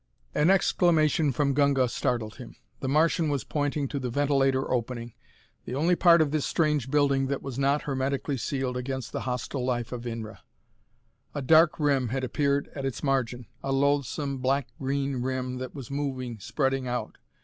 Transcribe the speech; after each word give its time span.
An 0.33 0.49
exclamation 0.49 1.31
from 1.31 1.53
Gunga 1.53 1.87
startled 1.87 2.37
him. 2.37 2.55
The 2.79 2.89
Martian 2.89 3.29
was 3.29 3.43
pointing 3.43 3.87
to 3.89 3.99
the 3.99 4.09
ventilator 4.09 4.71
opening, 4.73 5.13
the 5.65 5.75
only 5.75 5.95
part 5.95 6.23
of 6.23 6.31
this 6.31 6.43
strange 6.43 6.89
building 6.89 7.27
that 7.27 7.43
was 7.43 7.59
not 7.59 7.83
hermetically 7.83 8.37
sealed 8.37 8.75
against 8.77 9.11
the 9.11 9.19
hostile 9.29 9.63
life 9.63 9.91
of 9.91 10.05
Inra. 10.05 10.39
A 11.35 11.43
dark 11.43 11.79
rim 11.79 12.07
had 12.07 12.23
appeared 12.23 12.67
at 12.73 12.83
its 12.83 13.03
margin, 13.03 13.45
a 13.63 13.71
loathsome, 13.71 14.39
black 14.39 14.69
green 14.79 15.17
rim 15.17 15.59
that 15.59 15.75
was 15.75 15.91
moving, 15.91 16.39
spreading 16.39 16.87
out. 16.87 17.19